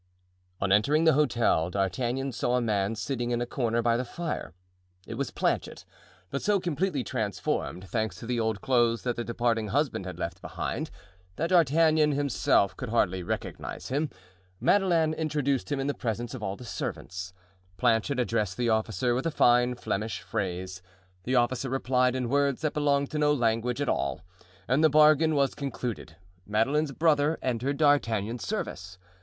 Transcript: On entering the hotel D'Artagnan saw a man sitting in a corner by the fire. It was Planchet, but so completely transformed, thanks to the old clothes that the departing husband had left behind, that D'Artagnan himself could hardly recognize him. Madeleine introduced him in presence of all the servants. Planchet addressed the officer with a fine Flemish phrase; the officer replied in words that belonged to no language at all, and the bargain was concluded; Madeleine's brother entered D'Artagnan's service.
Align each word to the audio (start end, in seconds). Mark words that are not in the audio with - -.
On 0.59 0.71
entering 0.71 1.03
the 1.03 1.13
hotel 1.13 1.69
D'Artagnan 1.69 2.31
saw 2.31 2.55
a 2.55 2.61
man 2.61 2.95
sitting 2.95 3.29
in 3.29 3.39
a 3.39 3.45
corner 3.45 3.83
by 3.83 3.97
the 3.97 4.03
fire. 4.03 4.55
It 5.05 5.13
was 5.13 5.29
Planchet, 5.29 5.85
but 6.31 6.41
so 6.41 6.59
completely 6.59 7.03
transformed, 7.03 7.87
thanks 7.87 8.15
to 8.15 8.25
the 8.25 8.39
old 8.39 8.61
clothes 8.61 9.03
that 9.03 9.15
the 9.15 9.23
departing 9.23 9.67
husband 9.67 10.07
had 10.07 10.17
left 10.17 10.41
behind, 10.41 10.89
that 11.35 11.51
D'Artagnan 11.51 12.13
himself 12.13 12.75
could 12.75 12.89
hardly 12.89 13.21
recognize 13.21 13.89
him. 13.89 14.09
Madeleine 14.59 15.13
introduced 15.13 15.71
him 15.71 15.79
in 15.79 15.93
presence 15.93 16.33
of 16.33 16.41
all 16.41 16.55
the 16.55 16.65
servants. 16.65 17.31
Planchet 17.77 18.19
addressed 18.19 18.57
the 18.57 18.69
officer 18.69 19.13
with 19.13 19.27
a 19.27 19.29
fine 19.29 19.75
Flemish 19.75 20.21
phrase; 20.23 20.81
the 21.25 21.35
officer 21.35 21.69
replied 21.69 22.15
in 22.15 22.27
words 22.27 22.61
that 22.61 22.73
belonged 22.73 23.11
to 23.11 23.19
no 23.19 23.31
language 23.31 23.79
at 23.79 23.87
all, 23.87 24.21
and 24.67 24.83
the 24.83 24.89
bargain 24.89 25.35
was 25.35 25.53
concluded; 25.53 26.15
Madeleine's 26.47 26.91
brother 26.91 27.37
entered 27.43 27.77
D'Artagnan's 27.77 28.43
service. 28.43 28.97